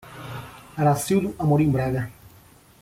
[0.77, 2.09] Aracildo Amorim Braga